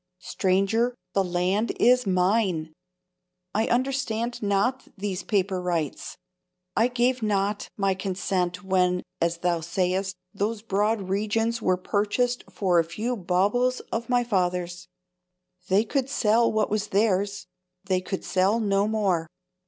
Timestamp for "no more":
18.59-19.27